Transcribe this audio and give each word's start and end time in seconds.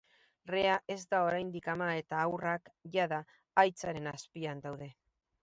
Rhea 0.51 0.77
ez 0.93 1.03
da 1.11 1.19
oraindik 1.25 1.69
ama 1.73 1.89
eta 1.99 2.23
haurrak 2.23 2.73
jada 2.97 3.21
haitzaren 3.65 4.13
azpian 4.15 4.67
daude. 4.67 4.91